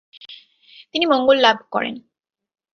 [0.93, 1.95] তিনি মঙ্গল লাভ করেন।